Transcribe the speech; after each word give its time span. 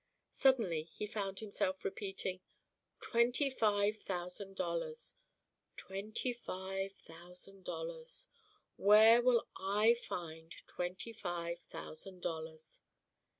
Suddenly 0.33 0.81
he 0.81 1.05
found 1.05 1.37
himself 1.41 1.85
repeating, 1.85 2.39
"Twenty 3.01 3.51
five 3.51 3.99
thousand 3.99 4.55
dollars, 4.55 5.13
twenty 5.77 6.33
five 6.33 6.93
thousand 6.93 7.65
dollars 7.65 8.27
where 8.77 9.21
will 9.21 9.47
I 9.55 9.93
find 9.93 10.51
twenty 10.65 11.13
five 11.13 11.59
thousand 11.59 12.23
dollars?" 12.23 12.79